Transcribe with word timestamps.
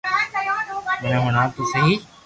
مني 1.01 1.17
ھڻاو 1.25 1.47
تو 1.55 1.61
سھي 1.71 1.83